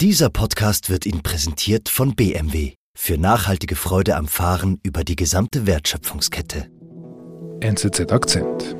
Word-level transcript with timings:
Dieser 0.00 0.30
Podcast 0.30 0.90
wird 0.90 1.06
Ihnen 1.06 1.24
präsentiert 1.24 1.88
von 1.88 2.14
BMW 2.14 2.74
für 2.94 3.18
nachhaltige 3.18 3.74
Freude 3.74 4.14
am 4.14 4.28
Fahren 4.28 4.78
über 4.84 5.02
die 5.02 5.16
gesamte 5.16 5.66
Wertschöpfungskette. 5.66 6.70
NZZ 7.58 8.12
Akzent. 8.12 8.76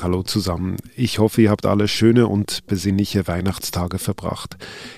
Hallo 0.00 0.22
zusammen. 0.22 0.78
Ich 0.96 1.18
hoffe, 1.18 1.42
ihr 1.42 1.50
habt 1.50 1.66
alle 1.66 1.88
schöne 1.88 2.28
und 2.28 2.66
besinnliche 2.66 3.28
Weihnachtstage 3.28 3.98
verbracht. 3.98 4.56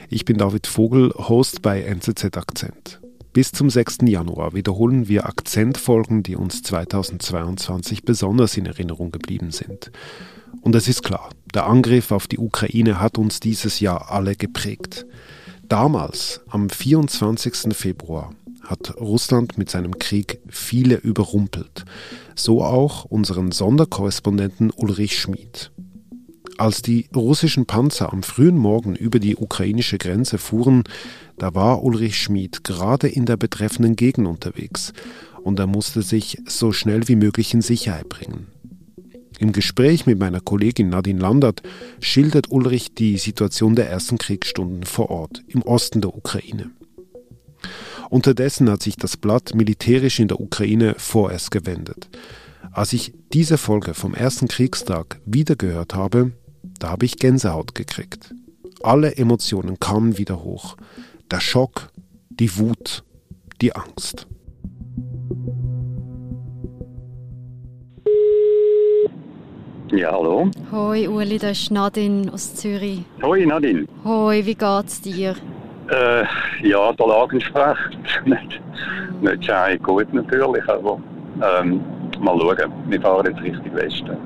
Ich 0.09 0.25
bin 0.25 0.39
David 0.39 0.69
Vogel, 0.69 1.11
Host 1.11 1.61
bei 1.61 1.83
NZZ 1.83 2.37
Akzent. 2.37 3.01
Bis 3.35 3.51
zum 3.51 3.69
6. 3.69 3.99
Januar 4.07 4.55
wiederholen 4.55 5.09
wir 5.09 5.27
Akzentfolgen, 5.27 6.23
die 6.23 6.37
uns 6.37 6.63
2022 6.63 8.05
besonders 8.05 8.57
in 8.57 8.65
Erinnerung 8.65 9.11
geblieben 9.11 9.51
sind. 9.51 9.91
Und 10.61 10.77
es 10.77 10.87
ist 10.87 11.03
klar, 11.03 11.31
der 11.53 11.67
Angriff 11.67 12.13
auf 12.13 12.29
die 12.29 12.39
Ukraine 12.39 13.01
hat 13.01 13.19
uns 13.19 13.41
dieses 13.41 13.81
Jahr 13.81 14.13
alle 14.13 14.37
geprägt. 14.37 15.05
Damals, 15.65 16.43
am 16.49 16.71
24. 16.71 17.77
Februar, 17.77 18.31
hat 18.63 18.95
Russland 19.01 19.59
mit 19.59 19.69
seinem 19.69 19.99
Krieg 19.99 20.39
viele 20.49 20.95
überrumpelt. 20.95 21.85
So 22.37 22.63
auch 22.63 23.05
unseren 23.05 23.51
Sonderkorrespondenten 23.51 24.71
Ulrich 24.71 25.19
Schmid. 25.19 25.73
Als 26.57 26.83
die 26.83 27.09
russischen 27.13 27.67
Panzer 27.67 28.13
am 28.13 28.23
frühen 28.23 28.57
Morgen 28.57 28.95
über 28.95 29.19
die 29.19 29.35
ukrainische 29.35 29.99
Grenze 29.99 30.39
fuhren, 30.39 30.85
da 31.39 31.55
war 31.55 31.83
Ulrich 31.83 32.17
Schmid 32.19 32.65
gerade 32.65 33.09
in 33.09 33.27
der 33.27 33.37
betreffenden 33.37 33.97
Gegend 33.97 34.27
unterwegs 34.27 34.93
und 35.43 35.59
er 35.59 35.67
musste 35.67 36.03
sich 36.03 36.39
so 36.47 36.73
schnell 36.73 37.09
wie 37.09 37.17
möglich 37.17 37.55
in 37.55 37.61
Sicherheit 37.61 38.09
bringen. 38.09 38.47
Im 39.39 39.53
Gespräch 39.53 40.07
mit 40.07 40.19
meiner 40.19 40.41
Kollegin 40.41 40.91
Nadine 40.91 41.21
Landert 41.21 41.63
schildert 42.01 42.51
Ulrich 42.51 42.95
die 42.95 43.19
Situation 43.19 43.75
der 43.75 43.91
ersten 43.91 44.17
Kriegsstunden 44.17 44.85
vor 44.85 45.11
Ort 45.11 45.43
im 45.49 45.63
Osten 45.63 46.01
der 46.01 46.17
Ukraine. 46.17 46.71
Unterdessen 48.11 48.71
hat 48.71 48.83
sich 48.83 48.97
das 48.97 49.17
Blatt 49.17 49.55
militärisch 49.55 50.21
in 50.21 50.29
der 50.29 50.41
Ukraine 50.41 50.95
vorerst 50.99 51.51
gewendet. 51.51 52.09
Als 52.73 52.93
ich 52.93 53.13
diese 53.33 53.59
Folge 53.59 53.95
vom 53.95 54.15
ersten 54.15 54.47
Kriegstag 54.47 55.21
wiedergehört 55.27 55.95
habe, 55.95 56.33
da 56.79 56.91
habe 56.91 57.05
ich 57.05 57.19
Gänsehaut 57.19 57.75
gekriegt. 57.75 58.35
Alle 58.83 59.17
Emotionen 59.17 59.81
kamen 59.81 60.19
wieder 60.19 60.43
hoch. 60.43 60.77
Der 61.31 61.41
Schock, 61.41 61.89
die 62.29 62.59
Wut, 62.59 63.03
die 63.63 63.75
Angst. 63.75 64.27
Ja, 69.91 70.13
hallo. 70.13 70.51
Hoi 70.71 71.09
Uli, 71.09 71.39
das 71.39 71.53
ist 71.53 71.71
Nadine 71.71 72.31
aus 72.33 72.55
Zürich. 72.55 73.05
Hoi 73.23 73.47
Nadine. 73.47 73.87
Hoi, 74.05 74.45
wie 74.45 74.55
geht's 74.55 75.01
dir? 75.01 75.35
Äh, 75.89 76.25
ja, 76.63 76.93
der 76.93 77.07
Lage 77.07 77.37
entspricht. 77.37 77.99
nicht, 78.27 78.61
nicht 79.23 79.45
schei 79.45 79.79
gut 79.79 80.13
natürlich, 80.13 80.69
aber 80.69 81.01
ähm, 81.43 81.81
mal 82.21 82.39
schauen. 82.39 82.73
Wir 82.89 83.01
fahren 83.01 83.27
jetzt 83.27 83.41
Richtung 83.41 83.75
Westen. 83.75 84.17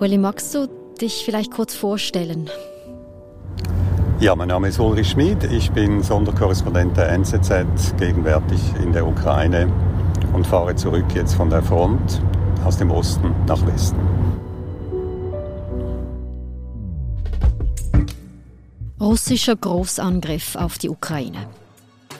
Uli, 0.00 0.16
magst 0.16 0.54
du 0.54 0.66
dich 0.98 1.24
vielleicht 1.26 1.52
kurz 1.52 1.74
vorstellen? 1.74 2.48
Ja, 4.20 4.34
mein 4.34 4.48
Name 4.48 4.66
ist 4.66 4.80
Ulrich 4.80 5.10
Schmid. 5.10 5.44
Ich 5.44 5.70
bin 5.70 6.02
Sonderkorrespondent 6.02 6.96
der 6.96 7.08
NZZ, 7.10 7.94
gegenwärtig 7.98 8.58
in 8.82 8.92
der 8.92 9.06
Ukraine 9.06 9.72
und 10.32 10.44
fahre 10.44 10.74
zurück 10.74 11.04
jetzt 11.14 11.34
von 11.34 11.48
der 11.48 11.62
Front 11.62 12.20
aus 12.64 12.76
dem 12.76 12.90
Osten 12.90 13.32
nach 13.46 13.64
Westen. 13.64 14.00
Russischer 19.00 19.54
Großangriff 19.54 20.56
auf 20.56 20.78
die 20.78 20.88
Ukraine. 20.88 21.46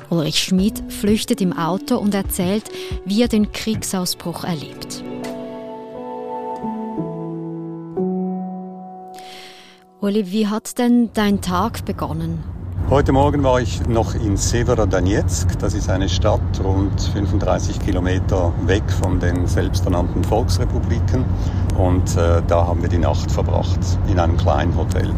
Ulrich 0.08 0.38
Schmid 0.38 0.80
flüchtet 0.92 1.40
im 1.40 1.52
Auto 1.52 1.96
und 1.98 2.14
erzählt, 2.14 2.70
wie 3.06 3.22
er 3.22 3.28
den 3.28 3.50
Kriegsausbruch 3.50 4.44
erlebt. 4.44 5.02
Uli, 10.00 10.30
wie 10.30 10.46
hat 10.46 10.78
denn 10.78 11.10
dein 11.12 11.40
Tag 11.40 11.84
begonnen? 11.84 12.44
Heute 12.88 13.10
Morgen 13.10 13.42
war 13.42 13.60
ich 13.60 13.84
noch 13.88 14.14
in 14.14 14.36
Severodonetsk. 14.36 15.58
Das 15.58 15.74
ist 15.74 15.90
eine 15.90 16.08
Stadt 16.08 16.40
rund 16.62 17.00
35 17.00 17.80
Kilometer 17.80 18.52
weg 18.64 18.84
von 19.02 19.18
den 19.18 19.48
selbsternannten 19.48 20.22
Volksrepubliken. 20.22 21.24
Und 21.76 22.16
äh, 22.16 22.40
da 22.46 22.68
haben 22.68 22.80
wir 22.80 22.88
die 22.88 22.98
Nacht 22.98 23.28
verbracht 23.28 23.80
in 24.08 24.20
einem 24.20 24.36
kleinen 24.36 24.76
Hotel. 24.76 25.12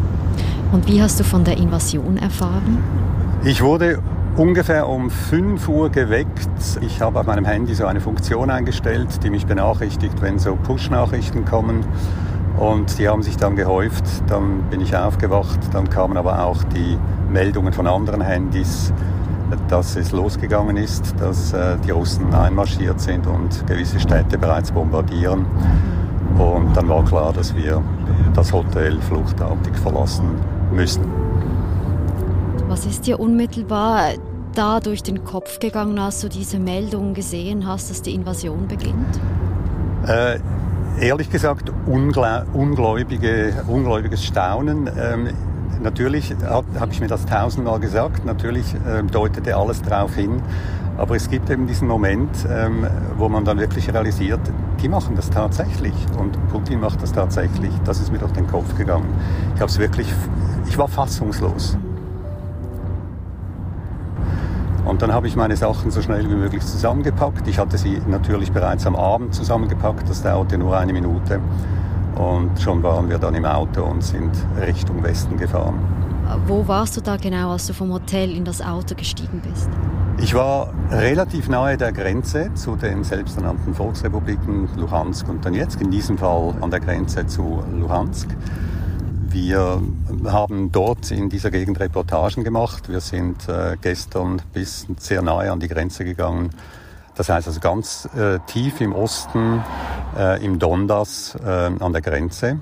Und 0.71 0.87
wie 0.87 0.99
hast 0.99 1.19
du 1.19 1.23
von 1.23 1.43
der 1.43 1.57
Invasion 1.57 2.17
erfahren? 2.17 2.79
Ich 3.43 3.61
wurde 3.61 4.01
ungefähr 4.35 4.89
um 4.89 5.11
5 5.11 5.67
Uhr 5.67 5.91
geweckt. 5.91 6.49
Ich 6.81 7.01
habe 7.01 7.19
auf 7.19 7.27
meinem 7.27 7.45
Handy 7.45 7.75
so 7.75 7.85
eine 7.85 8.01
Funktion 8.01 8.49
eingestellt, 8.49 9.23
die 9.23 9.29
mich 9.29 9.45
benachrichtigt, 9.45 10.23
wenn 10.23 10.39
so 10.39 10.55
Push-Nachrichten 10.55 11.45
kommen. 11.45 11.85
Und 12.57 12.99
die 12.99 13.07
haben 13.07 13.23
sich 13.23 13.37
dann 13.37 13.55
gehäuft. 13.55 14.03
Dann 14.27 14.63
bin 14.69 14.81
ich 14.81 14.95
aufgewacht. 14.95 15.59
Dann 15.73 15.89
kamen 15.89 16.17
aber 16.17 16.43
auch 16.43 16.63
die 16.63 16.97
Meldungen 17.31 17.73
von 17.73 17.87
anderen 17.87 18.21
Handys, 18.21 18.93
dass 19.67 19.95
es 19.95 20.11
losgegangen 20.11 20.77
ist, 20.77 21.13
dass 21.19 21.53
äh, 21.53 21.77
die 21.85 21.91
Russen 21.91 22.33
einmarschiert 22.33 22.99
sind 22.99 23.27
und 23.27 23.65
gewisse 23.67 23.99
Städte 23.99 24.37
bereits 24.37 24.71
bombardieren. 24.71 25.45
Und 26.37 26.75
dann 26.75 26.87
war 26.87 27.03
klar, 27.03 27.33
dass 27.33 27.55
wir 27.55 27.81
das 28.33 28.53
Hotel 28.53 28.99
fluchtartig 29.01 29.75
verlassen 29.77 30.29
müssen. 30.71 31.03
Was 32.67 32.85
ist 32.85 33.05
dir 33.05 33.19
unmittelbar 33.19 34.11
da 34.55 34.79
durch 34.79 35.03
den 35.03 35.23
Kopf 35.23 35.59
gegangen, 35.59 35.99
als 35.99 36.21
du 36.21 36.29
diese 36.29 36.59
Meldung 36.59 37.13
gesehen 37.13 37.67
hast, 37.67 37.89
dass 37.89 38.01
die 38.01 38.13
Invasion 38.13 38.67
beginnt? 38.67 39.19
Äh, 40.07 40.39
ehrlich 40.99 41.29
gesagt 41.29 41.71
ungläubige, 41.85 43.53
ungläubiges 43.67 44.23
Staunen. 44.23 44.89
Ähm, 44.97 45.29
natürlich 45.81 46.33
habe 46.45 46.67
hab 46.79 46.91
ich 46.91 47.01
mir 47.01 47.07
das 47.07 47.25
tausendmal 47.25 47.79
gesagt, 47.79 48.25
natürlich 48.25 48.75
ähm, 48.87 49.09
deutete 49.09 49.55
alles 49.55 49.81
darauf 49.81 50.15
hin, 50.15 50.41
aber 50.97 51.15
es 51.15 51.29
gibt 51.29 51.49
eben 51.49 51.67
diesen 51.67 51.87
Moment, 51.87 52.29
ähm, 52.49 52.85
wo 53.17 53.29
man 53.29 53.45
dann 53.45 53.59
wirklich 53.59 53.91
realisiert, 53.91 54.41
die 54.81 54.89
machen 54.89 55.15
das 55.15 55.29
tatsächlich 55.29 55.93
und 56.17 56.37
Putin 56.49 56.79
macht 56.79 57.01
das 57.01 57.11
tatsächlich. 57.11 57.71
Das 57.85 57.99
ist 57.99 58.11
mir 58.11 58.19
durch 58.19 58.33
den 58.33 58.47
Kopf 58.47 58.75
gegangen. 58.75 59.09
Ich 59.55 59.61
habe 59.61 59.71
es 59.71 59.79
wirklich, 59.79 60.07
ich 60.67 60.77
war 60.77 60.87
fassungslos. 60.87 61.77
Und 64.91 65.01
dann 65.01 65.13
habe 65.13 65.25
ich 65.25 65.37
meine 65.37 65.55
Sachen 65.55 65.89
so 65.89 66.01
schnell 66.01 66.29
wie 66.29 66.35
möglich 66.35 66.65
zusammengepackt. 66.65 67.47
Ich 67.47 67.57
hatte 67.57 67.77
sie 67.77 68.01
natürlich 68.09 68.51
bereits 68.51 68.85
am 68.85 68.97
Abend 68.97 69.33
zusammengepackt, 69.33 70.09
das 70.09 70.21
dauerte 70.21 70.57
nur 70.57 70.77
eine 70.77 70.91
Minute. 70.91 71.39
Und 72.15 72.59
schon 72.59 72.83
waren 72.83 73.09
wir 73.09 73.17
dann 73.17 73.33
im 73.33 73.45
Auto 73.45 73.83
und 73.83 74.03
sind 74.03 74.31
Richtung 74.59 75.01
Westen 75.01 75.37
gefahren. 75.37 75.79
Wo 76.45 76.67
warst 76.67 76.97
du 76.97 77.01
da 77.01 77.15
genau, 77.15 77.51
als 77.51 77.67
du 77.67 77.73
vom 77.73 77.93
Hotel 77.93 78.35
in 78.35 78.43
das 78.43 78.61
Auto 78.61 78.93
gestiegen 78.93 79.41
bist? 79.49 79.69
Ich 80.21 80.35
war 80.35 80.73
relativ 80.89 81.47
nahe 81.47 81.77
der 81.77 81.93
Grenze 81.93 82.53
zu 82.55 82.75
den 82.75 83.05
selbsternannten 83.05 83.73
Volksrepubliken 83.73 84.67
Luhansk 84.75 85.29
und 85.29 85.45
Donetsk, 85.45 85.79
in 85.79 85.91
diesem 85.91 86.17
Fall 86.17 86.53
an 86.59 86.69
der 86.69 86.81
Grenze 86.81 87.25
zu 87.27 87.63
Luhansk. 87.79 88.27
Wir 89.31 89.81
haben 90.25 90.73
dort 90.73 91.09
in 91.09 91.29
dieser 91.29 91.51
Gegend 91.51 91.79
Reportagen 91.79 92.43
gemacht. 92.43 92.89
Wir 92.89 92.99
sind 92.99 93.47
äh, 93.47 93.77
gestern 93.81 94.41
bis 94.51 94.87
sehr 94.97 95.21
nahe 95.21 95.49
an 95.51 95.61
die 95.61 95.69
Grenze 95.69 96.03
gegangen. 96.03 96.49
Das 97.15 97.29
heißt 97.29 97.47
also 97.47 97.61
ganz 97.61 98.09
äh, 98.17 98.39
tief 98.47 98.81
im 98.81 98.93
Osten, 98.93 99.63
äh, 100.17 100.43
im 100.43 100.59
Donbass, 100.59 101.37
äh, 101.45 101.47
an 101.47 101.93
der 101.93 102.01
Grenze. 102.01 102.59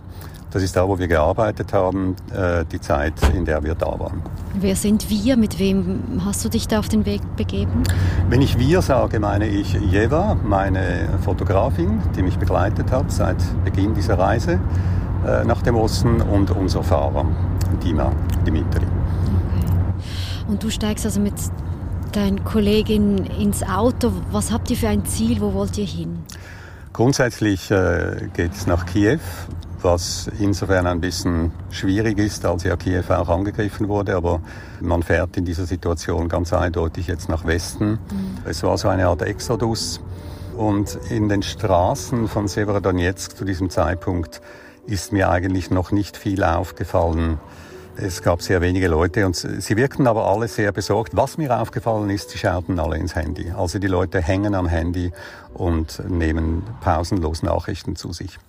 Das 0.51 0.61
ist 0.61 0.75
da, 0.75 0.87
wo 0.87 0.99
wir 0.99 1.07
gearbeitet 1.07 1.73
haben, 1.73 2.15
äh, 2.33 2.65
die 2.65 2.79
Zeit, 2.79 3.13
in 3.35 3.45
der 3.45 3.63
wir 3.63 3.73
da 3.73 3.99
waren. 3.99 4.21
Wer 4.53 4.75
sind 4.75 5.09
wir? 5.09 5.37
Mit 5.37 5.57
wem 5.57 6.21
hast 6.23 6.45
du 6.45 6.49
dich 6.49 6.67
da 6.67 6.79
auf 6.79 6.89
den 6.89 7.05
Weg 7.05 7.21
begeben? 7.35 7.83
Wenn 8.29 8.41
ich 8.41 8.59
wir 8.59 8.83
sage, 8.83 9.19
meine 9.19 9.47
ich 9.47 9.73
Jeva, 9.73 10.35
meine 10.43 11.19
Fotografin, 11.23 11.99
die 12.15 12.21
mich 12.21 12.37
begleitet 12.37 12.91
hat 12.91 13.11
seit 13.11 13.37
Beginn 13.63 13.95
dieser 13.95 14.19
Reise. 14.19 14.59
Äh, 15.25 15.43
nach 15.43 15.61
dem 15.61 15.75
Osten 15.75 16.21
und 16.21 16.49
unser 16.51 16.81
Fahrer, 16.81 17.25
Dima 17.83 18.11
Dimitri. 18.45 18.85
Okay. 18.85 19.65
Und 20.47 20.63
du 20.63 20.69
steigst 20.69 21.05
also 21.05 21.19
mit 21.19 21.33
deiner 22.13 22.41
Kollegin 22.41 23.25
ins 23.25 23.61
Auto. 23.63 24.13
Was 24.31 24.51
habt 24.51 24.69
ihr 24.71 24.77
für 24.77 24.87
ein 24.87 25.05
Ziel? 25.05 25.41
Wo 25.41 25.53
wollt 25.53 25.77
ihr 25.77 25.85
hin? 25.85 26.19
Grundsätzlich 26.93 27.69
äh, 27.69 28.29
geht 28.33 28.53
es 28.53 28.65
nach 28.65 28.85
Kiew, 28.85 29.19
was 29.81 30.29
insofern 30.39 30.87
ein 30.87 31.01
bisschen 31.01 31.51
schwierig 31.69 32.17
ist, 32.17 32.45
als 32.45 32.63
ja 32.63 32.77
Kiew 32.77 33.03
auch 33.09 33.29
angegriffen 33.29 33.89
wurde. 33.89 34.15
Aber 34.15 34.39
man 34.79 35.03
fährt 35.03 35.35
in 35.35 35.43
dieser 35.43 35.65
Situation 35.65 36.29
ganz 36.29 36.53
eindeutig 36.53 37.07
jetzt 37.07 37.27
nach 37.27 37.45
Westen. 37.45 37.91
Mhm. 37.91 37.99
Es 38.45 38.63
war 38.63 38.77
so 38.77 38.87
eine 38.87 39.07
Art 39.07 39.21
Exodus 39.21 39.99
und 40.55 40.97
in 41.09 41.27
den 41.27 41.43
Straßen 41.43 42.29
von 42.29 42.47
Severodonetsk 42.47 43.35
zu 43.35 43.43
diesem 43.43 43.69
Zeitpunkt 43.69 44.41
ist 44.89 45.13
mir 45.13 45.29
eigentlich 45.29 45.69
noch 45.69 45.91
nicht 45.91 46.17
viel 46.17 46.43
aufgefallen. 46.43 47.39
Es 47.95 48.21
gab 48.21 48.41
sehr 48.41 48.61
wenige 48.61 48.87
Leute 48.87 49.25
und 49.25 49.35
sie 49.35 49.75
wirkten 49.75 50.07
aber 50.07 50.25
alle 50.25 50.47
sehr 50.47 50.71
besorgt. 50.71 51.15
Was 51.15 51.37
mir 51.37 51.59
aufgefallen 51.59 52.09
ist, 52.09 52.29
sie 52.29 52.37
schauten 52.37 52.79
alle 52.79 52.97
ins 52.97 53.15
Handy. 53.15 53.51
Also 53.51 53.77
die 53.77 53.87
Leute 53.87 54.21
hängen 54.21 54.55
am 54.55 54.67
Handy 54.67 55.11
und 55.53 56.01
nehmen 56.09 56.63
pausenlos 56.81 57.43
Nachrichten 57.43 57.95
zu 57.95 58.13
sich. 58.13 58.39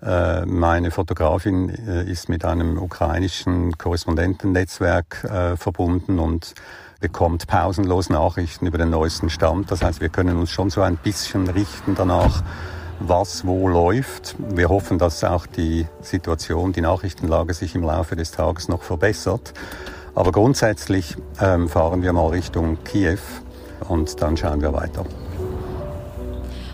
Äh, 0.00 0.46
meine 0.46 0.92
Fotografin 0.92 1.70
äh, 1.70 2.08
ist 2.08 2.28
mit 2.28 2.44
einem 2.44 2.78
ukrainischen 2.78 3.76
Korrespondentennetzwerk 3.76 5.24
äh, 5.24 5.56
verbunden 5.56 6.20
und 6.20 6.54
bekommt 7.00 7.48
pausenlos 7.48 8.10
Nachrichten 8.10 8.66
über 8.66 8.78
den 8.78 8.90
neuesten 8.90 9.28
Stand. 9.28 9.70
Das 9.72 9.82
heißt, 9.82 10.00
wir 10.00 10.08
können 10.08 10.36
uns 10.36 10.50
schon 10.50 10.70
so 10.70 10.82
ein 10.82 10.96
bisschen 10.96 11.48
richten 11.48 11.96
danach, 11.96 12.42
was 13.00 13.46
wo 13.46 13.68
läuft. 13.68 14.36
Wir 14.38 14.68
hoffen, 14.68 14.98
dass 14.98 15.22
auch 15.24 15.46
die 15.46 15.86
Situation, 16.00 16.72
die 16.72 16.80
Nachrichtenlage 16.80 17.54
sich 17.54 17.74
im 17.74 17.82
Laufe 17.82 18.16
des 18.16 18.30
Tages 18.30 18.68
noch 18.68 18.82
verbessert. 18.82 19.52
Aber 20.14 20.32
grundsätzlich 20.32 21.16
ähm, 21.40 21.68
fahren 21.68 22.02
wir 22.02 22.12
mal 22.12 22.28
Richtung 22.28 22.78
Kiew 22.84 23.18
und 23.88 24.20
dann 24.20 24.36
schauen 24.36 24.60
wir 24.60 24.72
weiter. 24.72 25.04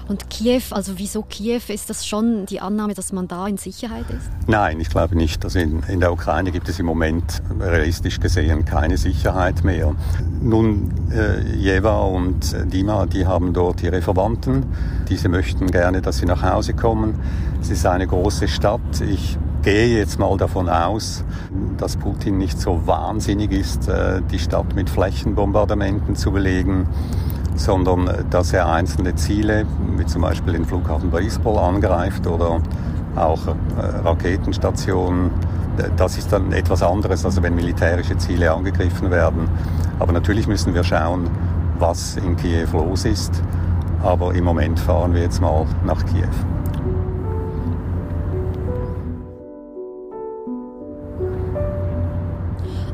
Und 0.06 0.28
Kiew, 0.28 0.62
also 0.70 0.92
wieso 0.96 1.22
Kiew? 1.22 1.62
Ist 1.68 1.88
das 1.88 2.06
schon 2.06 2.44
die 2.46 2.60
Annahme, 2.60 2.94
dass 2.94 3.12
man 3.12 3.26
da 3.26 3.46
in 3.46 3.56
Sicherheit 3.56 4.04
ist? 4.10 4.30
Nein, 4.46 4.78
ich 4.80 4.90
glaube 4.90 5.16
nicht. 5.16 5.44
Also 5.44 5.58
in, 5.58 5.82
in 5.88 6.00
der 6.00 6.12
Ukraine 6.12 6.50
gibt 6.52 6.68
es 6.68 6.78
im 6.78 6.86
Moment 6.86 7.42
realistisch 7.58 8.20
gesehen 8.20 8.64
keine 8.66 8.98
Sicherheit 8.98 9.64
mehr. 9.64 9.94
Nun, 10.42 10.90
äh, 11.10 11.40
Jeva 11.56 12.02
und 12.02 12.54
Dima, 12.72 13.06
die 13.06 13.26
haben 13.26 13.54
dort 13.54 13.82
ihre 13.82 14.02
Verwandten. 14.02 14.66
Diese 15.08 15.28
möchten 15.30 15.68
gerne, 15.68 16.02
dass 16.02 16.18
sie 16.18 16.26
nach 16.26 16.42
Hause 16.42 16.74
kommen. 16.74 17.18
Es 17.62 17.70
ist 17.70 17.86
eine 17.86 18.06
große 18.06 18.46
Stadt. 18.46 19.00
Ich 19.00 19.38
gehe 19.62 19.96
jetzt 19.96 20.18
mal 20.18 20.36
davon 20.36 20.68
aus, 20.68 21.24
dass 21.78 21.96
Putin 21.96 22.36
nicht 22.36 22.60
so 22.60 22.86
wahnsinnig 22.86 23.52
ist, 23.52 23.88
äh, 23.88 24.20
die 24.30 24.38
Stadt 24.38 24.74
mit 24.74 24.90
Flächenbombardementen 24.90 26.14
zu 26.14 26.30
belegen 26.30 26.88
sondern 27.54 28.08
äh, 28.08 28.24
dass 28.30 28.52
er 28.52 28.70
einzelne 28.70 29.14
Ziele, 29.14 29.66
wie 29.96 30.06
zum 30.06 30.22
Beispiel 30.22 30.54
den 30.54 30.64
Flughafen 30.64 31.10
Borisbol, 31.10 31.58
angreift 31.58 32.26
oder 32.26 32.60
auch 33.16 33.46
äh, 33.46 33.52
Raketenstationen. 34.04 35.30
Das 35.96 36.16
ist 36.16 36.32
dann 36.32 36.52
etwas 36.52 36.82
anderes, 36.82 37.24
als 37.24 37.42
wenn 37.42 37.54
militärische 37.54 38.16
Ziele 38.16 38.52
angegriffen 38.52 39.10
werden. 39.10 39.48
Aber 39.98 40.12
natürlich 40.12 40.46
müssen 40.46 40.72
wir 40.72 40.84
schauen, 40.84 41.28
was 41.78 42.16
in 42.16 42.36
Kiew 42.36 42.68
los 42.72 43.04
ist. 43.04 43.42
Aber 44.02 44.34
im 44.34 44.44
Moment 44.44 44.78
fahren 44.78 45.14
wir 45.14 45.22
jetzt 45.22 45.40
mal 45.40 45.66
nach 45.84 46.04
Kiew. 46.06 46.53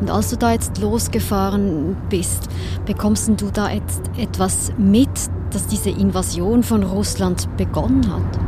Und 0.00 0.10
als 0.10 0.30
du 0.30 0.36
da 0.36 0.52
jetzt 0.52 0.78
losgefahren 0.78 1.96
bist, 2.08 2.48
bekommst 2.86 3.28
du 3.36 3.50
da 3.52 3.68
jetzt 3.70 4.02
etwas 4.16 4.72
mit, 4.78 5.10
dass 5.50 5.66
diese 5.66 5.90
Invasion 5.90 6.62
von 6.62 6.82
Russland 6.82 7.54
begonnen 7.56 8.10
hat? 8.10 8.40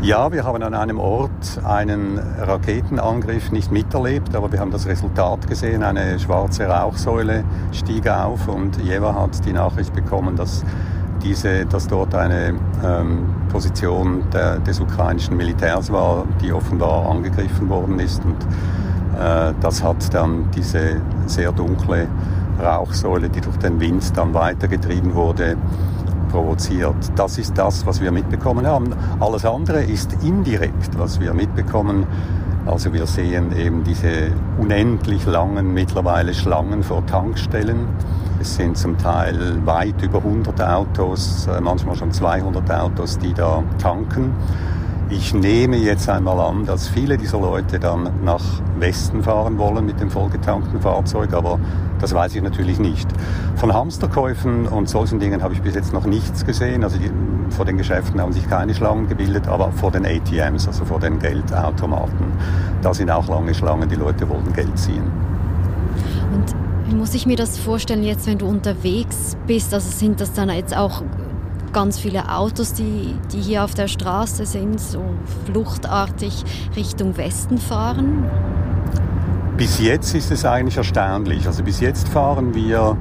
Ja, 0.00 0.30
wir 0.30 0.44
haben 0.44 0.62
an 0.62 0.74
einem 0.74 1.00
Ort 1.00 1.60
einen 1.64 2.18
Raketenangriff 2.18 3.50
nicht 3.50 3.72
miterlebt, 3.72 4.36
aber 4.36 4.52
wir 4.52 4.60
haben 4.60 4.70
das 4.70 4.86
Resultat 4.86 5.48
gesehen. 5.48 5.82
Eine 5.82 6.18
schwarze 6.18 6.66
Rauchsäule 6.66 7.42
stieg 7.72 8.06
auf 8.06 8.46
und 8.46 8.76
Jeva 8.84 9.14
hat 9.14 9.44
die 9.46 9.52
Nachricht 9.54 9.94
bekommen, 9.94 10.36
dass, 10.36 10.62
diese, 11.22 11.64
dass 11.64 11.88
dort 11.88 12.14
eine 12.14 12.54
ähm, 12.84 13.34
Position 13.50 14.24
der, 14.30 14.58
des 14.58 14.78
ukrainischen 14.78 15.38
Militärs 15.38 15.90
war, 15.90 16.26
die 16.42 16.52
offenbar 16.52 17.08
angegriffen 17.10 17.70
worden 17.70 17.98
ist. 17.98 18.22
Und 18.26 18.36
das 19.60 19.82
hat 19.82 20.12
dann 20.12 20.50
diese 20.54 21.00
sehr 21.26 21.52
dunkle 21.52 22.08
Rauchsäule, 22.62 23.28
die 23.28 23.40
durch 23.40 23.56
den 23.58 23.80
Wind 23.80 24.16
dann 24.16 24.34
weitergetrieben 24.34 25.14
wurde, 25.14 25.56
provoziert. 26.30 26.96
Das 27.16 27.38
ist 27.38 27.56
das, 27.56 27.86
was 27.86 28.00
wir 28.00 28.10
mitbekommen 28.10 28.66
haben. 28.66 28.92
Alles 29.20 29.44
andere 29.44 29.82
ist 29.84 30.12
indirekt, 30.24 30.98
was 30.98 31.20
wir 31.20 31.32
mitbekommen. 31.32 32.06
Also 32.66 32.92
wir 32.92 33.06
sehen 33.06 33.56
eben 33.56 33.84
diese 33.84 34.32
unendlich 34.58 35.26
langen 35.26 35.74
mittlerweile 35.74 36.32
Schlangen 36.32 36.82
vor 36.82 37.04
Tankstellen. 37.06 37.86
Es 38.40 38.56
sind 38.56 38.76
zum 38.76 38.96
Teil 38.98 39.64
weit 39.64 40.02
über 40.02 40.18
100 40.18 40.60
Autos, 40.62 41.46
äh, 41.46 41.60
manchmal 41.60 41.94
schon 41.94 42.10
200 42.10 42.70
Autos, 42.70 43.18
die 43.18 43.32
da 43.32 43.62
tanken. 43.78 44.32
Ich 45.10 45.34
nehme 45.34 45.76
jetzt 45.76 46.08
einmal 46.08 46.40
an, 46.40 46.64
dass 46.64 46.88
viele 46.88 47.18
dieser 47.18 47.38
Leute 47.38 47.78
dann 47.78 48.24
nach 48.24 48.42
Westen 48.78 49.22
fahren 49.22 49.58
wollen 49.58 49.84
mit 49.84 50.00
dem 50.00 50.10
vollgetankten 50.10 50.80
Fahrzeug, 50.80 51.34
aber 51.34 51.58
das 52.00 52.14
weiß 52.14 52.34
ich 52.34 52.42
natürlich 52.42 52.78
nicht. 52.78 53.06
Von 53.56 53.74
Hamsterkäufen 53.74 54.66
und 54.66 54.88
solchen 54.88 55.18
Dingen 55.18 55.42
habe 55.42 55.52
ich 55.52 55.60
bis 55.60 55.74
jetzt 55.74 55.92
noch 55.92 56.06
nichts 56.06 56.46
gesehen. 56.46 56.84
Also 56.84 56.96
die, 56.98 57.10
vor 57.50 57.66
den 57.66 57.76
Geschäften 57.76 58.18
haben 58.18 58.32
sich 58.32 58.48
keine 58.48 58.74
Schlangen 58.74 59.06
gebildet, 59.06 59.46
aber 59.46 59.72
vor 59.72 59.90
den 59.90 60.06
ATMs, 60.06 60.66
also 60.66 60.86
vor 60.86 61.00
den 61.00 61.18
Geldautomaten, 61.18 62.32
da 62.80 62.94
sind 62.94 63.10
auch 63.10 63.28
lange 63.28 63.54
Schlangen. 63.54 63.88
Die 63.88 63.96
Leute 63.96 64.26
wollen 64.28 64.52
Geld 64.54 64.78
ziehen. 64.78 65.12
Und 66.32 66.54
wie 66.88 66.94
muss 66.94 67.14
ich 67.14 67.26
mir 67.26 67.36
das 67.36 67.58
vorstellen 67.58 68.02
jetzt, 68.02 68.26
wenn 68.26 68.38
du 68.38 68.46
unterwegs 68.46 69.36
bist? 69.46 69.74
Also 69.74 69.90
sind 69.90 70.20
das 70.20 70.32
dann 70.32 70.48
jetzt 70.48 70.74
auch 70.74 71.02
ganz 71.74 71.98
viele 71.98 72.30
Autos, 72.34 72.72
die, 72.72 73.14
die 73.32 73.40
hier 73.40 73.64
auf 73.64 73.74
der 73.74 73.88
Straße 73.88 74.46
sind, 74.46 74.80
so 74.80 75.02
fluchtartig 75.44 76.44
Richtung 76.74 77.18
Westen 77.18 77.58
fahren? 77.58 78.24
Bis 79.58 79.78
jetzt 79.78 80.14
ist 80.14 80.30
es 80.30 80.46
eigentlich 80.46 80.78
erstaunlich. 80.78 81.46
Also 81.46 81.62
bis 81.62 81.80
jetzt 81.80 82.08
fahren 82.08 82.54
wir 82.54 82.96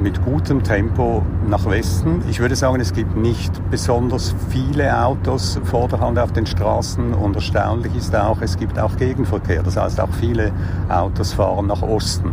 mit 0.00 0.24
gutem 0.24 0.62
Tempo 0.62 1.22
nach 1.46 1.66
Westen. 1.66 2.22
Ich 2.30 2.40
würde 2.40 2.56
sagen, 2.56 2.80
es 2.80 2.92
gibt 2.92 3.16
nicht 3.16 3.52
besonders 3.70 4.34
viele 4.48 5.04
Autos 5.04 5.58
vorderhand 5.64 6.18
auf 6.18 6.32
den 6.32 6.46
Straßen 6.46 7.12
und 7.12 7.34
erstaunlich 7.36 7.94
ist 7.94 8.14
auch, 8.16 8.40
es 8.40 8.56
gibt 8.56 8.78
auch 8.78 8.96
Gegenverkehr. 8.96 9.62
Das 9.62 9.76
heißt, 9.76 10.00
auch 10.00 10.12
viele 10.18 10.52
Autos 10.88 11.32
fahren 11.34 11.66
nach 11.66 11.82
Osten. 11.82 12.32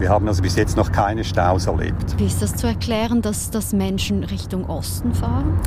Wir 0.00 0.08
haben 0.08 0.26
also 0.26 0.40
bis 0.42 0.56
jetzt 0.56 0.78
noch 0.78 0.92
keine 0.92 1.24
Staus 1.24 1.66
erlebt. 1.66 2.18
Wie 2.18 2.24
ist 2.24 2.40
das 2.40 2.56
zu 2.56 2.66
erklären, 2.66 3.20
dass, 3.20 3.50
dass 3.50 3.74
Menschen 3.74 4.24
Richtung 4.24 4.64
Osten 4.64 5.12
fahren? 5.12 5.58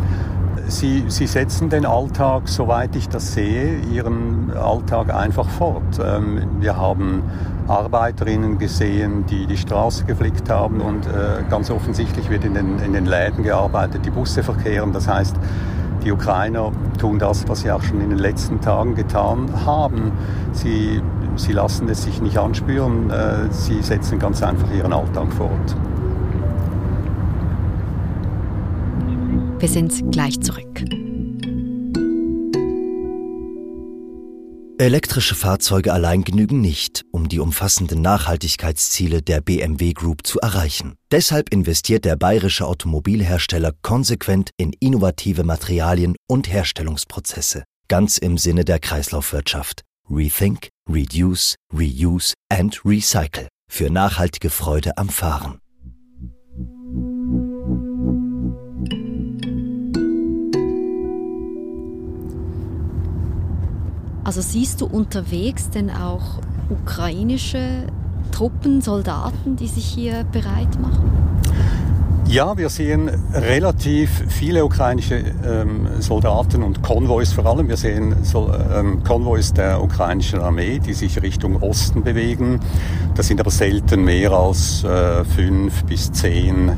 Sie, 0.68 1.04
sie 1.08 1.28
setzen 1.28 1.70
den 1.70 1.86
Alltag, 1.86 2.50
soweit 2.50 2.96
ich 2.96 3.08
das 3.10 3.34
sehe, 3.34 3.78
ihren 3.92 4.52
Alltag 4.52 5.13
einfach 5.13 5.48
fort. 5.48 5.84
Ähm, 6.04 6.48
wir 6.60 6.78
haben 6.78 7.22
Arbeiterinnen 7.68 8.58
gesehen, 8.58 9.24
die 9.28 9.46
die 9.46 9.58
Straße 9.58 10.06
geflickt 10.06 10.50
haben 10.50 10.82
und 10.82 11.06
äh, 11.06 11.44
ganz 11.52 11.70
offensichtlich 11.70 12.32
wird 12.32 12.44
in 12.44 12.56
den, 12.56 12.80
in 12.80 12.94
den 12.94 13.06
Läden 13.06 13.44
gearbeitet, 13.44 14.04
die 14.04 14.10
Busse 14.10 14.42
verkehren. 14.42 14.94
Das 14.94 15.08
heißt, 15.08 15.36
die 16.04 16.12
Ukrainer 16.12 16.72
tun 17.00 17.20
das, 17.20 17.48
was 17.48 17.62
sie 17.62 17.72
auch 17.72 17.84
schon 17.84 18.02
in 18.02 18.10
den 18.10 18.20
letzten 18.20 18.60
Tagen 18.62 18.96
getan 18.96 19.48
haben. 19.66 20.12
Sie 20.54 21.02
sie 21.36 21.54
lassen 21.54 21.90
es 21.90 22.04
sich 22.04 22.22
nicht 22.22 22.38
anspüren, 22.38 23.10
äh, 23.10 23.52
sie 23.52 23.82
setzen 23.82 24.20
ganz 24.20 24.42
einfach 24.44 24.72
ihren 24.74 24.94
Alltag 24.94 25.32
fort. 25.34 25.75
Wir 29.60 29.70
sind 29.70 30.12
gleich 30.12 30.40
zurück. 30.42 30.84
Elektrische 34.80 35.36
Fahrzeuge 35.36 35.94
allein 35.94 36.25
genügen 36.25 36.60
nicht, 36.60 37.06
um 37.12 37.30
die 37.30 37.40
umfassenden 37.40 38.02
Nachhaltigkeitsziele 38.02 39.22
der 39.22 39.40
BMW 39.40 39.94
Group 39.94 40.28
zu 40.28 40.40
erreichen. 40.40 40.96
Deshalb 41.10 41.54
investiert 41.54 42.04
der 42.04 42.18
bayerische 42.18 42.66
Automobilhersteller 42.68 43.72
konsequent 43.82 44.50
in 44.58 44.74
innovative 44.82 45.46
Materialien 45.46 46.18
und 46.28 46.52
Herstellungsprozesse, 46.52 47.63
ganz 47.88 48.18
im 48.18 48.38
Sinne 48.38 48.66
der 48.66 48.80
Kreislaufwirtschaft. 48.80 49.84
Rethink, 50.10 50.68
Reduce, 50.90 51.56
Reuse 51.74 52.34
and 52.50 52.84
Recycle 52.84 53.48
für 53.70 53.90
nachhaltige 53.90 54.50
Freude 54.50 54.98
am 54.98 55.08
Fahren. 55.08 55.60
Also 64.25 64.42
siehst 64.42 64.82
du 64.82 64.86
unterwegs 64.86 65.70
denn 65.70 65.90
auch 65.90 66.40
ukrainische 66.70 67.88
Truppen, 68.32 68.82
Soldaten, 68.82 69.56
die 69.56 69.68
sich 69.68 69.86
hier 69.86 70.25
bereit 70.25 70.80
machen? 70.82 71.23
Ja, 72.27 72.58
wir 72.58 72.70
sehen 72.70 73.12
relativ 73.34 74.10
viele 74.27 74.65
ukrainische 74.65 75.24
ähm, 75.46 75.88
Soldaten 76.00 76.63
und 76.63 76.82
Konvois 76.82 77.25
vor 77.25 77.46
allem. 77.46 77.68
Wir 77.68 77.77
sehen 77.77 78.15
so, 78.24 78.51
ähm, 78.74 79.03
Konvois 79.03 79.53
der 79.56 79.84
ukrainischen 79.84 80.39
Armee, 80.39 80.80
die 80.80 80.94
sich 80.94 81.22
Richtung 81.22 81.62
Osten 81.62 82.03
bewegen. 82.03 82.60
Das 83.15 83.27
sind 83.27 83.39
aber 83.39 83.51
selten 83.51 84.03
mehr 84.03 84.32
als 84.32 84.84
äh, 84.84 85.24
fünf 85.25 85.84
bis 85.84 86.12
zehn 86.12 86.72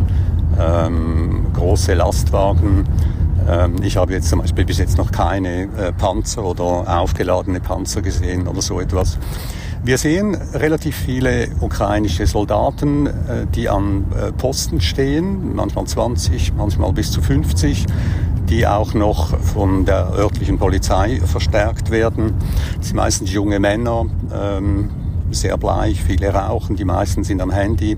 ähm, 0.59 1.45
große 1.53 1.93
Lastwagen 1.93 2.85
Ähm, 3.47 3.75
ich 3.83 3.97
habe 3.97 4.13
jetzt 4.13 4.29
zum 4.29 4.39
Beispiel 4.39 4.65
bis 4.65 4.79
jetzt 4.79 4.97
noch 4.97 5.11
keine 5.11 5.63
äh, 5.77 5.93
Panzer 5.93 6.43
oder 6.43 6.99
aufgeladene 6.99 7.59
Panzer 7.59 8.01
gesehen 8.01 8.47
oder 8.47 8.61
so 8.61 8.79
etwas. 8.79 9.19
Wir 9.85 9.99
sehen 9.99 10.33
relativ 10.33 10.95
viele 10.95 11.47
ukrainische 11.61 12.25
Soldaten, 12.25 13.05
äh, 13.05 13.45
die 13.53 13.69
an 13.69 14.05
äh, 14.19 14.31
Posten 14.31 14.81
stehen, 14.81 15.53
manchmal 15.55 15.85
20, 15.85 16.55
manchmal 16.55 16.91
bis 16.91 17.11
zu 17.11 17.21
50, 17.21 17.85
die 18.49 18.65
auch 18.65 18.95
noch 18.95 19.39
von 19.39 19.85
der 19.85 20.11
örtlichen 20.11 20.57
Polizei 20.57 21.21
verstärkt 21.23 21.91
werden. 21.91 22.33
Das 22.77 22.87
sind 22.87 22.95
meistens 22.95 23.31
junge 23.31 23.59
Männer, 23.59 24.07
ähm, 24.33 24.89
sehr 25.29 25.55
bleich, 25.55 26.01
viele 26.01 26.33
rauchen, 26.33 26.75
die 26.75 26.85
meisten 26.85 27.23
sind 27.23 27.39
am 27.39 27.51
Handy. 27.51 27.95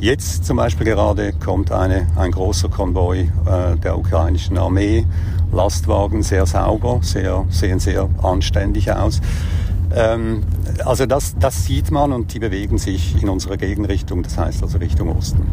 Jetzt 0.00 0.44
zum 0.44 0.56
Beispiel 0.56 0.86
gerade 0.86 1.34
kommt 1.34 1.70
eine, 1.70 2.08
ein 2.16 2.32
großer 2.32 2.68
Konvoi 2.68 3.20
äh, 3.20 3.76
der 3.76 3.96
ukrainischen 3.96 4.58
Armee, 4.58 5.06
Lastwagen 5.52 6.24
sehr 6.24 6.46
sauber, 6.46 6.98
sehr, 7.02 7.44
sehen 7.48 7.78
sehr 7.78 8.08
anständig 8.20 8.90
aus. 8.90 9.20
Ähm, 9.94 10.42
also 10.84 11.06
das, 11.06 11.34
das 11.38 11.64
sieht 11.64 11.90
man 11.90 12.12
und 12.12 12.32
die 12.32 12.38
bewegen 12.38 12.78
sich 12.78 13.20
in 13.22 13.28
unsere 13.28 13.58
Gegenrichtung, 13.58 14.22
das 14.22 14.38
heißt 14.38 14.62
also 14.62 14.78
Richtung 14.78 15.16
Osten. 15.16 15.46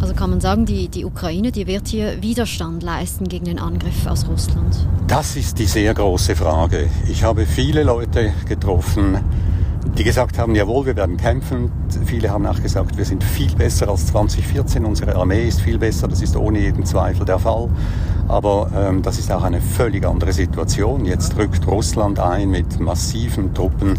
Also 0.00 0.14
kann 0.14 0.30
man 0.30 0.40
sagen, 0.40 0.66
die, 0.66 0.88
die 0.88 1.04
Ukraine, 1.04 1.52
die 1.52 1.68
wird 1.68 1.86
hier 1.86 2.20
Widerstand 2.22 2.82
leisten 2.82 3.28
gegen 3.28 3.44
den 3.44 3.60
Angriff 3.60 4.06
aus 4.06 4.26
Russland? 4.26 4.76
Das 5.06 5.36
ist 5.36 5.60
die 5.60 5.66
sehr 5.66 5.94
große 5.94 6.34
Frage. 6.34 6.88
Ich 7.08 7.22
habe 7.22 7.46
viele 7.46 7.84
Leute 7.84 8.32
getroffen, 8.48 9.18
die 9.96 10.02
gesagt 10.02 10.38
haben, 10.38 10.56
jawohl, 10.56 10.86
wir 10.86 10.96
werden 10.96 11.16
kämpfen. 11.16 11.70
Viele 12.04 12.30
haben 12.30 12.46
auch 12.46 12.60
gesagt, 12.60 12.96
wir 12.96 13.04
sind 13.04 13.22
viel 13.22 13.54
besser 13.54 13.88
als 13.88 14.06
2014, 14.06 14.84
unsere 14.84 15.14
Armee 15.14 15.46
ist 15.46 15.60
viel 15.60 15.78
besser, 15.78 16.08
das 16.08 16.20
ist 16.20 16.36
ohne 16.36 16.58
jeden 16.58 16.84
Zweifel 16.84 17.24
der 17.24 17.38
Fall. 17.38 17.68
Aber 18.28 18.70
ähm, 18.74 19.02
das 19.02 19.18
ist 19.18 19.30
auch 19.30 19.42
eine 19.42 19.60
völlig 19.60 20.06
andere 20.06 20.32
Situation. 20.32 21.04
Jetzt 21.04 21.36
rückt 21.36 21.66
Russland 21.66 22.18
ein 22.18 22.50
mit 22.50 22.80
massiven 22.80 23.54
Truppen. 23.54 23.98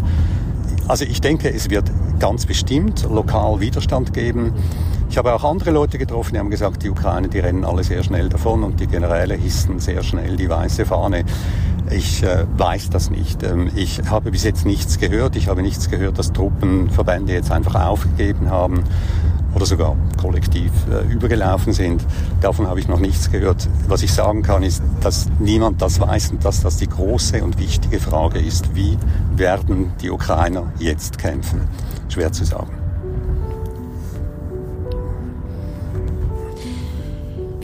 Also 0.88 1.04
ich 1.04 1.20
denke, 1.20 1.52
es 1.52 1.70
wird 1.70 1.90
ganz 2.18 2.46
bestimmt 2.46 3.06
lokal 3.10 3.60
Widerstand 3.60 4.12
geben. 4.12 4.52
Ich 5.08 5.18
habe 5.18 5.32
auch 5.34 5.44
andere 5.44 5.70
Leute 5.70 5.96
getroffen, 5.96 6.34
die 6.34 6.40
haben 6.40 6.50
gesagt, 6.50 6.82
die 6.82 6.90
Ukraine, 6.90 7.28
die 7.28 7.38
rennen 7.38 7.64
alle 7.64 7.84
sehr 7.84 8.02
schnell 8.02 8.28
davon 8.28 8.64
und 8.64 8.80
die 8.80 8.86
Generäle 8.86 9.34
hissen 9.34 9.78
sehr 9.78 10.02
schnell 10.02 10.36
die 10.36 10.48
weiße 10.48 10.86
Fahne. 10.86 11.24
Ich 11.90 12.22
äh, 12.22 12.46
weiß 12.56 12.90
das 12.90 13.10
nicht. 13.10 13.42
Ähm, 13.42 13.70
ich 13.76 14.02
habe 14.10 14.30
bis 14.30 14.42
jetzt 14.42 14.64
nichts 14.66 14.98
gehört. 14.98 15.36
Ich 15.36 15.48
habe 15.48 15.62
nichts 15.62 15.90
gehört, 15.90 16.18
dass 16.18 16.32
Truppenverbände 16.32 17.32
jetzt 17.32 17.52
einfach 17.52 17.74
aufgegeben 17.86 18.50
haben 18.50 18.84
oder 19.54 19.66
sogar 19.66 19.96
kollektiv 20.20 20.70
äh, 20.90 21.12
übergelaufen 21.12 21.72
sind. 21.72 22.04
Davon 22.40 22.66
habe 22.66 22.80
ich 22.80 22.88
noch 22.88 23.00
nichts 23.00 23.30
gehört. 23.30 23.68
Was 23.88 24.02
ich 24.02 24.12
sagen 24.12 24.42
kann, 24.42 24.62
ist, 24.62 24.82
dass 25.00 25.28
niemand 25.38 25.80
das 25.80 26.00
weiß 26.00 26.30
und 26.32 26.44
dass 26.44 26.62
das 26.62 26.76
die 26.76 26.88
große 26.88 27.42
und 27.42 27.58
wichtige 27.58 28.00
Frage 28.00 28.38
ist, 28.38 28.74
wie 28.74 28.98
werden 29.36 29.92
die 30.00 30.10
Ukrainer 30.10 30.72
jetzt 30.78 31.18
kämpfen? 31.18 31.62
Schwer 32.08 32.32
zu 32.32 32.44
sagen. 32.44 32.84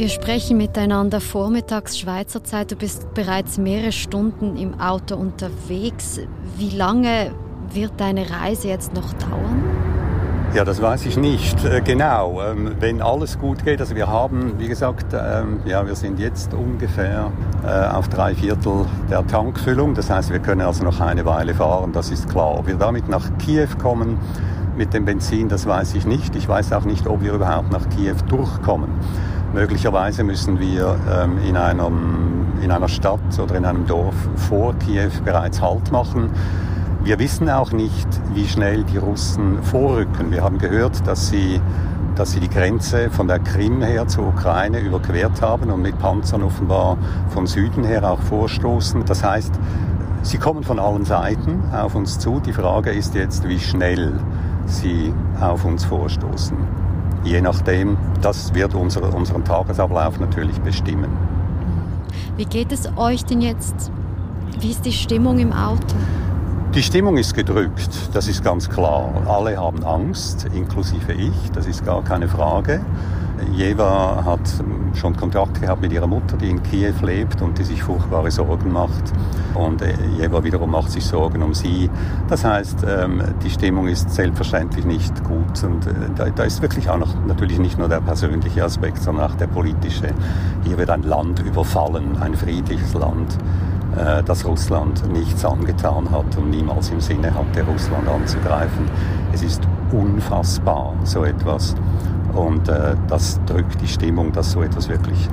Wir 0.01 0.09
sprechen 0.09 0.57
miteinander 0.57 1.21
vormittags 1.21 1.99
Schweizer 1.99 2.43
Zeit. 2.43 2.71
Du 2.71 2.77
bist 2.77 3.13
bereits 3.13 3.59
mehrere 3.59 3.93
Stunden 3.93 4.57
im 4.57 4.81
Auto 4.81 5.15
unterwegs. 5.15 6.21
Wie 6.57 6.71
lange 6.71 7.33
wird 7.71 7.93
deine 7.99 8.31
Reise 8.31 8.69
jetzt 8.69 8.95
noch 8.95 9.13
dauern? 9.13 9.90
Ja, 10.52 10.64
das 10.64 10.83
weiß 10.83 11.07
ich 11.07 11.16
nicht 11.16 11.64
äh, 11.64 11.80
genau. 11.80 12.42
Ähm, 12.42 12.73
wenn 12.80 13.00
alles 13.00 13.38
gut 13.38 13.64
geht, 13.64 13.80
also 13.80 13.95
wir 13.95 14.09
haben, 14.09 14.59
wie 14.59 14.66
gesagt, 14.66 15.07
ähm, 15.14 15.61
ja, 15.64 15.87
wir 15.87 15.95
sind 15.95 16.19
jetzt 16.19 16.52
ungefähr 16.54 17.30
äh, 17.64 17.87
auf 17.95 18.09
drei 18.09 18.35
Viertel 18.35 18.85
der 19.09 19.25
Tankfüllung. 19.25 19.95
Das 19.95 20.11
heißt, 20.11 20.33
wir 20.33 20.40
können 20.40 20.62
also 20.62 20.83
noch 20.83 21.00
eine 21.00 21.25
Weile 21.25 21.54
fahren, 21.54 21.92
das 21.92 22.11
ist 22.11 22.28
klar. 22.28 22.59
Ob 22.59 22.66
wir 22.66 22.75
damit 22.75 23.09
nach 23.09 23.30
Kiew 23.38 23.69
kommen 23.80 24.19
mit 24.76 24.92
dem 24.92 25.04
Benzin, 25.04 25.49
das 25.49 25.66
weiß 25.66 25.95
ich 25.95 26.04
nicht. 26.04 26.35
Ich 26.35 26.49
weiß 26.49 26.73
auch 26.73 26.85
nicht, 26.85 27.07
ob 27.07 27.23
wir 27.23 27.33
überhaupt 27.33 27.71
nach 27.71 27.88
Kiew 27.88 28.16
durchkommen. 28.28 28.90
Möglicherweise 29.54 30.25
müssen 30.25 30.59
wir 30.59 30.97
ähm, 31.12 31.38
in, 31.47 31.57
einem, 31.57 32.47
in 32.61 32.73
einer 32.73 32.88
Stadt 32.88 33.21
oder 33.40 33.54
in 33.54 33.64
einem 33.64 33.87
Dorf 33.87 34.16
vor 34.35 34.75
Kiew 34.80 35.11
bereits 35.25 35.62
Halt 35.62 35.92
machen. 35.92 36.30
Wir 37.02 37.19
wissen 37.19 37.49
auch 37.49 37.73
nicht, 37.73 38.09
wie 38.35 38.47
schnell 38.47 38.85
die 38.85 38.99
Russen 38.99 39.62
vorrücken. 39.62 40.30
Wir 40.30 40.42
haben 40.42 40.59
gehört, 40.59 41.07
dass 41.07 41.28
sie, 41.28 41.61
dass 42.14 42.33
sie 42.33 42.40
die 42.40 42.50
Grenze 42.50 43.11
von 43.11 43.26
der 43.26 43.38
Krim 43.38 43.83
her 43.83 44.07
zur 44.07 44.28
Ukraine 44.28 44.80
überquert 44.80 45.40
haben 45.40 45.71
und 45.71 45.83
mit 45.83 45.99
Panzern 45.99 46.42
offenbar 46.42 46.99
vom 47.30 47.47
Süden 47.47 47.85
her 47.85 48.09
auch 48.09 48.21
vorstoßen. 48.21 49.04
Das 49.07 49.25
heißt, 49.25 49.54
sie 50.23 50.38
kommen 50.38 50.62
von 50.62 50.78
allen 50.78 51.04
Seiten 51.04 51.62
auf 51.73 51.95
uns 51.95 52.19
zu. 52.19 52.40
Die 52.40 52.52
Frage 52.52 52.90
ist 52.90 53.14
jetzt, 53.14 53.49
wie 53.49 53.59
schnell 53.59 54.12
sie 54.66 55.14
auf 55.40 55.64
uns 55.64 55.85
vorstoßen 55.85 56.80
je 57.25 57.40
nachdem, 57.40 57.97
das 58.21 58.54
wird 58.54 58.75
unser, 58.75 59.14
unseren 59.14 59.45
Tagesablauf 59.45 60.19
natürlich 60.21 60.59
bestimmen. 60.61 61.11
Wie 62.37 62.45
geht 62.45 62.73
es 62.73 62.88
euch 62.97 63.25
denn 63.25 63.40
jetzt? 63.40 63.90
Wie 64.59 64.71
ist 64.71 64.85
die 64.85 64.92
Stimmung 64.92 65.38
im 65.38 65.52
Auto? 65.52 65.97
Die 66.73 66.85
Stimmung 66.85 67.17
ist 67.17 67.35
gedrückt, 67.35 67.91
das 68.12 68.29
ist 68.29 68.45
ganz 68.45 68.71
klar. 68.71 69.11
Alle 69.27 69.57
haben 69.57 69.83
Angst, 69.83 70.47
inklusive 70.55 71.12
ich, 71.12 71.50
das 71.53 71.67
ist 71.67 71.85
gar 71.85 72.05
keine 72.05 72.29
Frage. 72.29 72.81
Jeva 73.53 74.23
hat 74.25 74.41
schon 74.95 75.17
Kontakt 75.17 75.61
gehabt 75.61 75.83
mit 75.83 75.93
ihrer 75.93 76.07
Mutter, 76.07 76.37
die 76.37 76.49
in 76.49 76.62
Kiew 76.62 76.95
lebt 77.03 77.43
und 77.43 77.59
die 77.59 77.65
sich 77.65 77.83
furchtbare 77.83 78.31
Sorgen 78.31 78.71
macht. 78.71 79.03
Und 79.55 79.83
äh, 79.83 79.95
Jeva 80.17 80.45
wiederum 80.45 80.71
macht 80.71 80.93
sich 80.93 81.05
Sorgen 81.05 81.43
um 81.43 81.55
sie. 81.55 81.91
Das 82.29 82.45
heißt, 82.45 82.87
ähm, 82.89 83.21
die 83.43 83.50
Stimmung 83.50 83.89
ist 83.89 84.09
selbstverständlich 84.09 84.85
nicht 84.85 85.25
gut. 85.25 85.65
Und 85.65 85.89
äh, 85.89 86.31
da 86.33 86.45
ist 86.45 86.62
wirklich 86.62 86.89
auch 86.89 86.99
noch 86.99 87.17
natürlich 87.27 87.59
nicht 87.59 87.79
nur 87.79 87.89
der 87.89 88.00
persönliche 88.00 88.62
Aspekt, 88.62 89.03
sondern 89.03 89.29
auch 89.29 89.35
der 89.35 89.49
politische. 89.49 90.15
Hier 90.62 90.79
wird 90.79 90.91
ein 90.91 91.03
Land 91.03 91.41
überfallen, 91.41 92.17
ein 92.21 92.37
friedliches 92.37 92.95
Land 92.95 93.37
äh, 93.97 94.23
dass 94.23 94.45
Russland 94.45 95.11
nichts 95.13 95.45
angetan 95.45 96.11
hat 96.11 96.37
und 96.37 96.51
niemals 96.51 96.91
im 96.91 97.01
Sinne 97.01 97.35
hatte, 97.35 97.63
Russland 97.65 98.09
anzugreifen. 98.09 98.87
Es 99.33 99.43
ist 99.43 99.63
unfassbar, 99.93 100.95
so 101.05 101.25
etwas. 101.25 101.75
Und 102.35 102.69
äh, 102.69 102.95
das 103.09 103.41
drückt 103.47 103.81
die 103.81 103.89
Stimmung, 103.89 104.33
dass 104.33 104.53
so 104.53 104.63
etwas 104.63 104.89
wirklich 104.89 105.29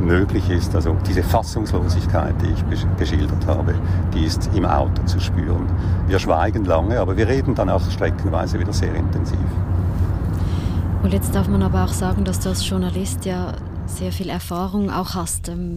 möglich 0.00 0.48
ist. 0.50 0.74
Also 0.74 0.96
diese 1.06 1.22
Fassungslosigkeit, 1.22 2.34
die 2.42 2.52
ich 2.52 2.64
geschildert 2.98 3.46
habe, 3.46 3.74
die 4.14 4.24
ist 4.24 4.50
im 4.54 4.64
Auto 4.64 5.02
zu 5.04 5.18
spüren. 5.18 5.66
Wir 6.06 6.18
schweigen 6.18 6.64
lange, 6.64 7.00
aber 7.00 7.16
wir 7.16 7.26
reden 7.26 7.54
dann 7.54 7.68
auch 7.68 7.90
streckenweise 7.90 8.58
wieder 8.60 8.72
sehr 8.72 8.94
intensiv. 8.94 9.38
Und 11.02 11.12
jetzt 11.12 11.34
darf 11.34 11.48
man 11.48 11.62
aber 11.62 11.84
auch 11.84 11.92
sagen, 11.92 12.24
dass 12.24 12.40
du 12.40 12.48
als 12.48 12.68
Journalist 12.68 13.24
ja 13.24 13.52
sehr 13.86 14.12
viel 14.12 14.28
Erfahrung 14.28 14.90
auch 14.90 15.14
hast, 15.14 15.48
ähm, 15.48 15.74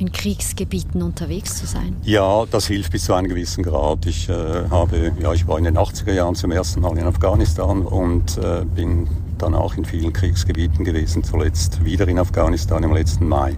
in 0.00 0.12
Kriegsgebieten 0.12 1.02
unterwegs 1.02 1.56
zu 1.56 1.66
sein. 1.66 1.96
Ja, 2.02 2.46
das 2.46 2.66
hilft 2.66 2.92
bis 2.92 3.04
zu 3.04 3.14
einem 3.14 3.28
gewissen 3.28 3.64
Grad. 3.64 4.06
Ich 4.06 4.28
äh, 4.28 4.32
habe, 4.70 5.12
ja, 5.20 5.32
ich 5.32 5.46
war 5.46 5.58
in 5.58 5.64
den 5.64 5.76
80er 5.76 6.12
Jahren 6.12 6.34
zum 6.34 6.50
ersten 6.50 6.80
Mal 6.80 6.96
in 6.98 7.04
Afghanistan 7.04 7.82
und 7.82 8.38
äh, 8.38 8.64
bin 8.64 9.08
dann 9.38 9.54
auch 9.54 9.76
in 9.76 9.84
vielen 9.84 10.12
Kriegsgebieten 10.12 10.84
gewesen, 10.84 11.22
zuletzt 11.22 11.84
wieder 11.84 12.06
in 12.08 12.18
Afghanistan 12.18 12.82
im 12.82 12.92
letzten 12.92 13.28
Mai. 13.28 13.54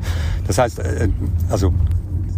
Das 0.47 0.59
heißt, 0.59 0.79
äh, 0.79 1.09
also 1.49 1.73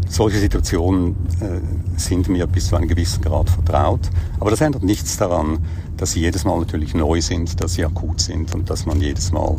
solche 0.08 0.38
Situationen 0.38 1.16
äh, 1.40 1.98
sind 1.98 2.28
mir 2.28 2.46
bis 2.46 2.68
zu 2.68 2.76
einem 2.76 2.88
gewissen 2.88 3.22
Grad 3.22 3.48
vertraut. 3.48 4.00
Aber 4.40 4.50
das 4.50 4.60
ändert 4.60 4.82
nichts 4.82 5.16
daran, 5.16 5.58
dass 5.96 6.12
sie 6.12 6.20
jedes 6.20 6.44
Mal 6.44 6.58
natürlich 6.58 6.94
neu 6.94 7.20
sind, 7.20 7.62
dass 7.62 7.74
sie 7.74 7.84
akut 7.84 8.20
sind 8.20 8.54
und 8.54 8.68
dass 8.68 8.86
man 8.86 9.00
jedes 9.00 9.32
Mal 9.32 9.56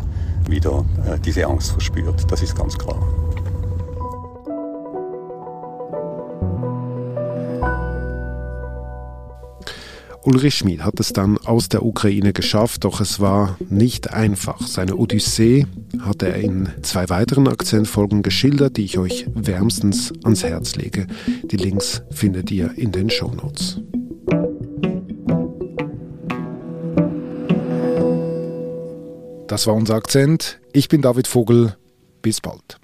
wieder 0.48 0.84
äh, 1.06 1.18
diese 1.18 1.46
Angst 1.46 1.72
verspürt. 1.72 2.30
Das 2.30 2.42
ist 2.42 2.54
ganz 2.54 2.78
klar. 2.78 3.23
Ulrich 10.26 10.54
Schmid 10.54 10.82
hat 10.82 11.00
es 11.00 11.12
dann 11.12 11.36
aus 11.36 11.68
der 11.68 11.84
Ukraine 11.84 12.32
geschafft, 12.32 12.84
doch 12.84 13.02
es 13.02 13.20
war 13.20 13.58
nicht 13.68 14.14
einfach. 14.14 14.66
Seine 14.66 14.96
Odyssee 14.96 15.66
hat 16.00 16.22
er 16.22 16.36
in 16.36 16.70
zwei 16.80 17.10
weiteren 17.10 17.46
Akzentfolgen 17.46 18.22
geschildert, 18.22 18.78
die 18.78 18.84
ich 18.84 18.96
euch 18.96 19.26
wärmstens 19.34 20.14
ans 20.24 20.42
Herz 20.42 20.76
lege. 20.76 21.08
Die 21.44 21.58
Links 21.58 22.02
findet 22.10 22.50
ihr 22.50 22.72
in 22.78 22.90
den 22.90 23.10
Shownotes. 23.10 23.82
Das 29.46 29.66
war 29.66 29.74
unser 29.74 29.96
Akzent. 29.96 30.58
Ich 30.72 30.88
bin 30.88 31.02
David 31.02 31.28
Vogel. 31.28 31.76
Bis 32.22 32.40
bald. 32.40 32.78